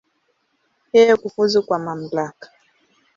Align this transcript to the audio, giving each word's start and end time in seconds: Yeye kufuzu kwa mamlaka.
Yeye 0.93 1.13
kufuzu 1.21 1.57
kwa 1.67 1.79
mamlaka. 1.85 2.45